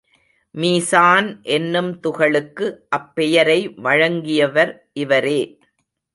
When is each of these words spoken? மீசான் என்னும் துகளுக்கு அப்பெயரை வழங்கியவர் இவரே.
மீசான் 0.55 1.27
என்னும் 1.47 1.91
துகளுக்கு 2.03 2.65
அப்பெயரை 2.95 3.59
வழங்கியவர் 3.81 4.73
இவரே. 4.93 5.41